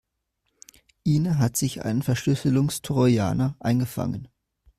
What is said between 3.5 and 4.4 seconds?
eingefangen.